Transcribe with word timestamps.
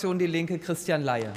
Die 0.00 0.26
Linke 0.26 0.60
Christian 0.60 1.02
Laie. 1.02 1.32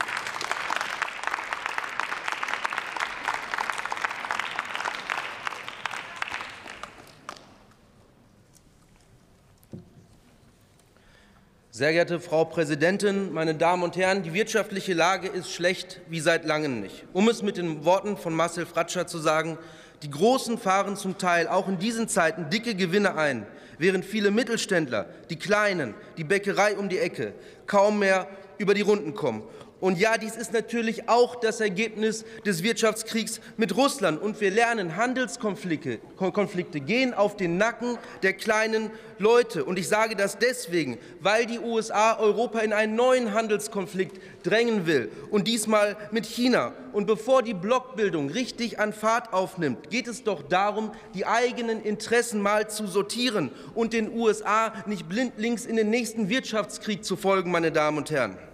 Sehr 11.72 11.92
geehrte 11.92 12.20
Frau 12.20 12.46
Präsidentin, 12.46 13.34
meine 13.34 13.56
Damen 13.56 13.82
und 13.82 13.96
Herren, 13.96 14.22
die 14.22 14.34
wirtschaftliche 14.34 14.94
Lage 14.94 15.28
ist 15.28 15.52
schlecht 15.52 16.00
wie 16.08 16.20
seit 16.20 16.46
langem 16.46 16.82
nicht. 16.82 17.06
Um 17.14 17.30
es 17.30 17.42
mit 17.42 17.58
den 17.58 17.84
Worten 17.84 18.16
von 18.16 18.36
Marcel 18.36 18.68
Fratscher 18.68 19.08
zu 19.08 19.18
sagen, 19.18 19.58
die 20.04 20.12
Großen 20.12 20.60
fahren 20.60 20.98
zum 20.98 21.18
Teil 21.18 21.48
auch 21.48 21.68
in 21.68 21.80
diesen 21.80 22.08
Zeiten 22.08 22.52
dicke 22.52 22.76
Gewinne 22.76 23.16
ein, 23.16 23.48
während 23.82 24.06
viele 24.06 24.30
Mittelständler, 24.30 25.10
die 25.30 25.38
Kleinen, 25.38 25.96
die 26.16 26.24
Bäckerei 26.24 26.78
um 26.78 26.88
die 26.88 27.00
Ecke, 27.00 27.34
kaum 27.66 28.00
mehr 28.00 28.28
über 28.60 28.76
die 28.76 28.82
Runden 28.82 29.16
kommen. 29.16 29.44
Und 29.82 29.98
ja, 29.98 30.18
dies 30.18 30.36
ist 30.36 30.54
natürlich 30.54 31.10
auch 31.10 31.36
das 31.36 31.60
Ergebnis 31.60 32.24
des 32.46 32.62
Wirtschaftskriegs 32.62 33.42
mit 33.58 33.76
Russland. 33.76 34.22
Und 34.22 34.40
wir 34.40 34.52
lernen, 34.52 34.96
Handelskonflikte 34.96 36.00
Konflikte 36.16 36.80
gehen 36.80 37.16
auf 37.16 37.36
den 37.36 37.58
Nacken 37.58 37.98
der 38.22 38.34
kleinen 38.34 38.92
Leute. 39.18 39.66
Und 39.66 39.80
ich 39.80 39.88
sage 39.88 40.16
das 40.16 40.38
deswegen, 40.38 41.00
weil 41.20 41.48
die 41.48 41.58
USA 41.58 42.20
Europa 42.20 42.60
in 42.60 42.74
einen 42.74 42.96
neuen 42.96 43.34
Handelskonflikt 43.34 44.20
drängen 44.44 44.86
will. 44.86 45.12
Und 45.32 45.48
diesmal 45.48 45.98
mit 46.12 46.28
China. 46.28 46.74
Und 46.94 47.08
bevor 47.08 47.42
die 47.42 47.56
Blockbildung 47.56 48.30
richtig 48.30 48.80
an 48.80 48.94
Fahrt 48.94 49.34
aufnimmt, 49.34 49.90
geht 49.90 50.08
es 50.08 50.24
doch 50.24 50.44
darum, 50.44 50.92
die 51.16 51.26
eigenen 51.26 51.82
Interessen 51.82 52.40
mal 52.40 52.70
zu 52.70 52.86
sortieren 52.86 53.50
und 53.74 53.94
den 53.94 54.14
USA 54.16 54.74
nicht 54.86 55.10
blindlings 55.10 55.66
in 55.66 55.76
den 55.76 55.90
nächsten 55.90 56.30
Wirtschaftskrieg 56.30 57.04
zu 57.04 57.16
folgen, 57.16 57.50
meine 57.50 57.72
Damen 57.72 57.98
und 57.98 58.12
Herren. 58.12 58.51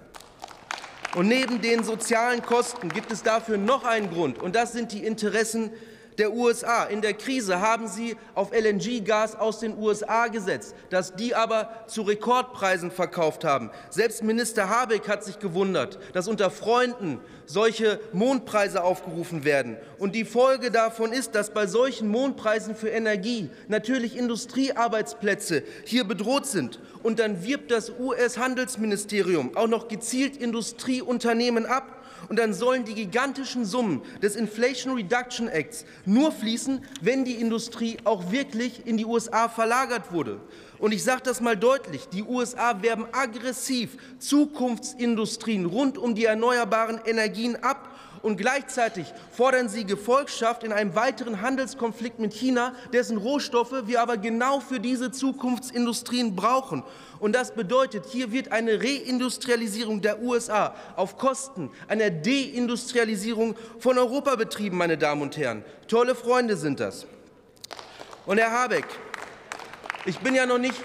Und 1.17 1.29
neben 1.29 1.61
den 1.61 1.83
sozialen 1.83 2.43
Kosten 2.43 2.89
gibt 2.89 3.11
es 3.11 3.23
dafür 3.23 3.57
noch 3.57 3.85
einen 3.85 4.11
Grund, 4.11 4.37
und 4.37 4.55
das 4.55 4.71
sind 4.71 4.91
die 4.91 5.03
Interessen 5.03 5.71
der 6.17 6.33
USA. 6.33 6.83
In 6.85 7.01
der 7.01 7.13
Krise 7.13 7.61
haben 7.61 7.87
sie 7.87 8.15
auf 8.33 8.51
LNG-Gas 8.51 9.35
aus 9.35 9.59
den 9.59 9.77
USA 9.77 10.27
gesetzt, 10.27 10.75
das 10.89 11.15
die 11.15 11.35
aber 11.35 11.69
zu 11.87 12.01
Rekordpreisen 12.01 12.91
verkauft 12.91 13.43
haben. 13.43 13.69
Selbst 13.89 14.23
Minister 14.23 14.69
Habeck 14.69 15.07
hat 15.07 15.23
sich 15.23 15.39
gewundert, 15.39 15.99
dass 16.13 16.27
unter 16.27 16.49
Freunden 16.49 17.19
solche 17.45 17.99
Mondpreise 18.11 18.83
aufgerufen 18.83 19.45
werden. 19.45 19.77
Und 19.99 20.15
die 20.15 20.25
Folge 20.25 20.69
davon 20.69 21.13
ist, 21.13 21.33
dass 21.35 21.51
bei 21.51 21.65
solchen 21.65 22.09
Mondpreisen 22.09 22.75
für 22.75 22.89
Energie 22.89 23.49
natürlich 23.67 24.17
Industriearbeitsplätze 24.17 25.63
hier 25.85 26.03
bedroht 26.03 26.45
sind. 26.45 26.79
Und 27.03 27.19
dann 27.19 27.43
wirbt 27.43 27.71
das 27.71 27.91
US-Handelsministerium 27.97 29.55
auch 29.55 29.67
noch 29.67 29.87
gezielt 29.87 30.35
Industrieunternehmen 30.35 31.65
ab 31.65 31.97
und 32.29 32.37
dann 32.37 32.53
sollen 32.53 32.83
die 32.83 32.93
gigantischen 32.93 33.65
Summen 33.65 34.01
des 34.21 34.35
Inflation 34.35 34.95
Reduction 34.95 35.47
Acts 35.47 35.85
nur 36.07 36.31
fließen, 36.31 36.81
wenn 37.01 37.25
die 37.25 37.35
Industrie 37.35 37.97
auch 38.03 38.31
wirklich 38.31 38.85
in 38.87 38.97
die 38.97 39.05
USA 39.05 39.49
verlagert 39.49 40.11
wurde. 40.11 40.39
Und 40.79 40.93
ich 40.93 41.03
sage 41.03 41.21
das 41.23 41.41
mal 41.41 41.57
deutlich, 41.57 42.07
die 42.09 42.23
USA 42.23 42.81
werben 42.81 43.05
aggressiv 43.11 43.97
Zukunftsindustrien 44.19 45.65
rund 45.65 45.97
um 45.97 46.15
die 46.15 46.25
erneuerbaren 46.25 46.99
Energien 47.05 47.55
ab 47.63 47.89
und 48.21 48.37
gleichzeitig 48.37 49.13
fordern 49.31 49.69
sie 49.69 49.85
Gefolgschaft 49.85 50.63
in 50.63 50.71
einem 50.71 50.95
weiteren 50.95 51.41
Handelskonflikt 51.41 52.19
mit 52.19 52.33
China, 52.33 52.73
dessen 52.93 53.17
Rohstoffe 53.17 53.85
wir 53.85 54.01
aber 54.01 54.17
genau 54.17 54.59
für 54.59 54.79
diese 54.79 55.11
Zukunftsindustrien 55.11 56.35
brauchen. 56.35 56.83
Und 57.19 57.33
das 57.33 57.53
bedeutet, 57.53 58.05
hier 58.05 58.31
wird 58.31 58.51
eine 58.51 58.81
Reindustrialisierung 58.81 60.01
der 60.01 60.21
USA 60.21 60.75
auf 60.95 61.17
Kosten 61.17 61.71
einer 61.87 62.09
Deindustrialisierung 62.09 63.55
von 63.79 63.97
Europa 63.97 64.35
betrieben, 64.35 64.77
meine 64.77 64.97
Damen 64.97 65.21
und 65.21 65.37
Herren. 65.37 65.63
Tolle 65.87 66.15
Freunde 66.15 66.57
sind 66.57 66.79
das. 66.79 67.07
Und 68.25 68.37
Herr 68.37 68.51
Habeck, 68.51 68.85
ich 70.05 70.19
bin 70.19 70.35
ja 70.35 70.45
noch 70.45 70.57
nicht 70.57 70.75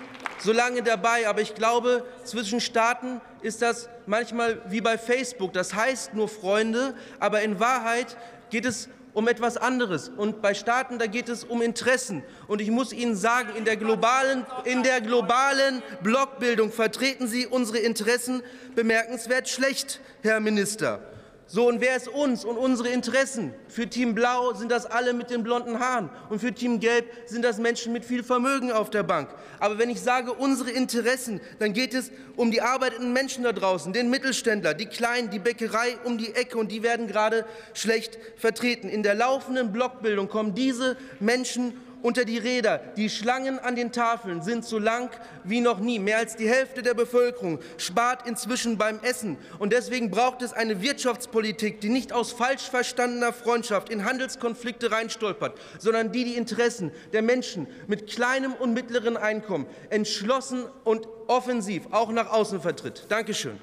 so 0.43 0.53
lange 0.53 0.83
dabei, 0.83 1.29
aber 1.29 1.41
ich 1.41 1.55
glaube, 1.55 2.05
zwischen 2.25 2.61
Staaten 2.61 3.21
ist 3.43 3.63
das 3.63 3.89
manchmal 4.07 4.61
wie 4.69 4.81
bei 4.81 4.99
Facebook. 4.99 5.53
Das 5.53 5.75
heißt 5.75 6.15
nur 6.15 6.29
Freunde, 6.29 6.95
aber 7.21 7.43
in 7.43 7.61
Wahrheit 7.61 8.17
geht 8.51 8.65
es 8.65 8.89
um 9.15 9.29
etwas 9.29 9.57
anderes. 9.57 10.09
Und 10.09 10.43
bei 10.43 10.55
Staaten, 10.55 10.99
da 10.99 11.07
geht 11.07 11.29
es 11.29 11.45
um 11.45 11.63
Interessen. 11.63 12.23
Und 12.49 12.61
ich 12.61 12.71
muss 12.71 12.93
Ihnen 12.93 13.15
sagen, 13.15 13.51
in 13.57 13.65
der 13.65 13.77
globalen, 13.77 14.47
in 14.65 14.83
der 14.83 15.01
globalen 15.01 15.83
Blockbildung 16.03 16.73
vertreten 16.73 17.27
Sie 17.27 17.47
unsere 17.47 17.79
Interessen 17.79 18.43
bemerkenswert 18.75 19.49
schlecht, 19.49 20.01
Herr 20.23 20.41
Minister. 20.41 21.12
So, 21.55 21.69
und 21.69 21.83
wer 21.83 21.97
ist 21.97 22.09
uns 22.09 22.47
und 22.47 22.57
unsere 22.57 22.89
Interessen? 22.89 23.53
Für 23.69 23.87
Team 23.87 24.15
Blau 24.15 24.55
sind 24.55 24.73
das 24.73 24.87
alle 24.87 25.13
mit 25.13 25.29
den 25.29 25.43
blonden 25.43 25.81
Haaren 25.81 26.09
und 26.31 26.39
für 26.39 26.55
Team 26.55 26.81
Gelb 26.81 27.05
sind 27.27 27.45
das 27.45 27.59
Menschen 27.59 27.93
mit 27.93 28.07
viel 28.07 28.23
Vermögen 28.23 28.73
auf 28.73 28.89
der 28.89 29.03
Bank. 29.03 29.29
Aber 29.61 29.79
wenn 29.79 29.91
ich 29.91 30.01
sage 30.01 30.33
unsere 30.33 30.71
Interessen, 30.71 31.43
dann 31.59 31.75
geht 31.75 31.93
es 31.93 32.11
um 32.37 32.51
die 32.51 32.63
arbeitenden 32.63 33.13
Menschen 33.13 33.45
da 33.45 33.53
draußen, 33.53 33.93
den 33.93 34.09
Mittelständler, 34.09 34.73
die 34.73 34.87
Kleinen, 34.87 35.29
die 35.29 35.41
Bäckerei 35.41 35.99
um 36.05 36.17
die 36.17 36.35
Ecke 36.35 36.57
und 36.57 36.73
die 36.73 36.83
werden 36.83 37.07
gerade 37.07 37.45
schlecht 37.75 38.19
vertreten. 38.37 38.89
In 38.89 39.03
der 39.03 39.15
laufenden 39.15 39.73
Blockbildung 39.73 40.31
kommen 40.31 40.55
diese 40.55 40.97
Menschen 41.21 41.75
unter 42.03 42.25
die 42.25 42.39
Räder. 42.39 42.79
Die 42.97 43.09
Schlangen 43.09 43.59
an 43.59 43.77
den 43.77 43.93
Tafeln 43.93 44.43
sind 44.43 44.65
so 44.65 44.79
lang 44.79 45.11
wie 45.45 45.61
noch 45.61 45.79
nie. 45.79 45.99
Mehr 45.99 46.19
als 46.19 46.37
die 46.37 46.49
Hälfte 46.49 46.83
der 46.83 46.95
Bevölkerung 46.95 47.61
spart 47.79 48.27
inzwischen 48.27 48.79
beim 48.79 49.01
Essen. 49.03 49.39
Und 49.59 49.73
deswegen 49.73 50.11
braucht 50.11 50.43
es 50.43 50.53
eine 50.53 50.83
Wirtschaftspolitik, 50.83 51.81
die 51.81 51.89
nicht 51.89 52.13
aus 52.13 52.33
falsch 52.33 52.69
verstandener 52.69 53.33
Freundschaft 53.33 53.89
in 53.89 54.05
Handelskonflikte 54.05 54.91
reinstolpert, 54.91 55.59
sondern 55.79 56.13
die 56.13 56.25
die 56.25 56.35
Interessen 56.35 56.93
der 57.13 57.23
Menschen 57.23 57.67
mit 57.87 58.09
kleinem 58.09 58.53
und 58.53 58.75
mittleren 58.75 59.17
Einkommen 59.17 59.67
entschlossen 59.91 60.65
und 60.85 61.07
offensiv 61.29 61.87
auch 61.91 62.11
nach 62.11 62.31
außen 62.31 62.61
vertritt. 62.61 63.07
Dankeschön. 63.09 63.59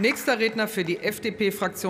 Nächster 0.00 0.38
Redner 0.38 0.66
für 0.66 0.82
die 0.82 0.96
FDP-Fraktion 0.96 1.88